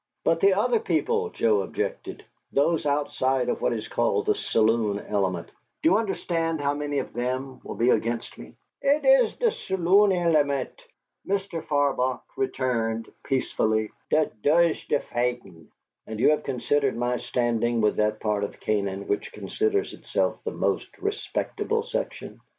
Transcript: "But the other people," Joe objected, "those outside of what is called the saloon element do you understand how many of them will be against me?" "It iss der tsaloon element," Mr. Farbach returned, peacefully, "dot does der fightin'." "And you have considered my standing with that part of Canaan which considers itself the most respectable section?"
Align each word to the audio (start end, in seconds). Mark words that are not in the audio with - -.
"But 0.23 0.39
the 0.39 0.55
other 0.55 0.79
people," 0.79 1.29
Joe 1.29 1.61
objected, 1.61 2.25
"those 2.51 2.87
outside 2.87 3.49
of 3.49 3.61
what 3.61 3.71
is 3.71 3.87
called 3.87 4.25
the 4.25 4.33
saloon 4.33 4.97
element 4.97 5.49
do 5.83 5.89
you 5.89 5.97
understand 5.99 6.59
how 6.59 6.73
many 6.73 6.97
of 6.97 7.13
them 7.13 7.61
will 7.63 7.75
be 7.75 7.91
against 7.91 8.35
me?" 8.35 8.55
"It 8.81 9.05
iss 9.05 9.35
der 9.35 9.51
tsaloon 9.51 10.11
element," 10.11 10.71
Mr. 11.27 11.63
Farbach 11.63 12.21
returned, 12.35 13.11
peacefully, 13.23 13.91
"dot 14.09 14.31
does 14.41 14.83
der 14.85 15.01
fightin'." 15.01 15.69
"And 16.07 16.19
you 16.19 16.31
have 16.31 16.41
considered 16.45 16.97
my 16.97 17.17
standing 17.17 17.79
with 17.79 17.97
that 17.97 18.19
part 18.19 18.43
of 18.43 18.59
Canaan 18.59 19.07
which 19.07 19.31
considers 19.31 19.93
itself 19.93 20.43
the 20.43 20.49
most 20.51 20.97
respectable 20.97 21.83
section?" 21.83 22.39